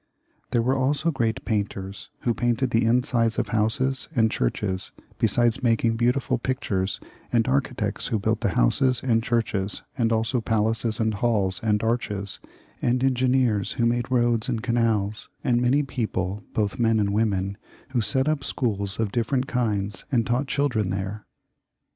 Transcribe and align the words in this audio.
There 0.49 0.63
were 0.63 0.73
also 0.75 1.11
great 1.11 1.45
painters, 1.45 2.09
who 2.21 2.33
painted 2.33 2.71
the 2.71 2.85
insides 2.85 3.37
of 3.37 3.49
houses 3.49 4.09
and 4.15 4.31
churches, 4.31 4.91
besides 5.19 5.61
making 5.61 5.95
beautiful 5.95 6.39
pictures, 6.39 6.99
and 7.31 7.47
architects 7.47 8.07
who 8.07 8.17
built 8.17 8.41
the 8.41 8.55
houses 8.57 9.03
and 9.03 9.21
churches, 9.21 9.83
and 9.95 10.11
also 10.11 10.41
palaces 10.41 10.99
and 10.99 11.13
halls 11.13 11.59
and 11.61 11.83
arches, 11.83 12.39
and 12.81 13.03
engineers 13.03 13.73
who 13.73 13.85
made 13.85 14.09
roads 14.09 14.49
and 14.49 14.63
canals, 14.63 15.29
and 15.43 15.61
many 15.61 15.83
people, 15.83 16.45
both 16.55 16.79
men 16.79 16.99
and 16.99 17.13
women, 17.13 17.55
who 17.89 18.01
set 18.01 18.27
up 18.27 18.43
schools 18.43 18.99
of 18.99 19.11
different 19.11 19.45
kinds 19.45 20.05
and 20.11 20.25
taught 20.25 20.47
children 20.47 20.89
there. 20.89 21.27